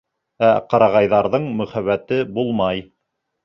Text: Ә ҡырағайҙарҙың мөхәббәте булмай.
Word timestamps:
Ә 0.47 0.49
ҡырағайҙарҙың 0.71 1.47
мөхәббәте 1.61 2.21
булмай. 2.39 2.87